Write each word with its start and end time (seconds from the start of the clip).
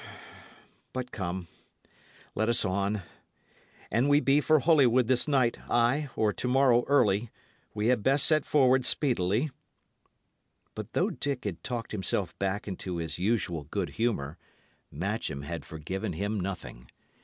But, 0.93 1.11
come, 1.11 1.47
let 2.33 2.49
us 2.49 2.65
on. 2.65 3.03
An 3.91 4.07
we 4.07 4.19
be 4.19 4.41
for 4.41 4.57
Holywood 4.61 5.05
this 5.05 5.27
night, 5.27 5.59
ay, 5.69 6.09
or 6.15 6.33
to 6.33 6.47
morrow 6.47 6.83
early, 6.87 7.29
we 7.75 7.89
had 7.89 8.01
best 8.01 8.25
set 8.25 8.43
forward 8.43 8.83
speedily." 8.83 9.51
But 10.73 10.93
though 10.93 11.11
Dick 11.11 11.45
had 11.45 11.63
talked 11.63 11.91
himself 11.91 12.35
back 12.39 12.67
into 12.67 12.97
his 12.97 13.19
usual 13.19 13.65
good 13.65 13.89
humour, 13.89 14.39
Matcham 14.89 15.43
had 15.43 15.65
forgiven 15.65 16.13
him 16.13 16.39
nothing. 16.39 16.89